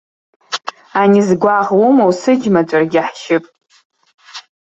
Ани, 1.01 1.21
згәаӷ 1.27 1.67
умоу 1.85 2.11
сыџьма 2.19 2.61
ҵәыргьы 2.67 3.01
ҳшьып. 3.07 3.45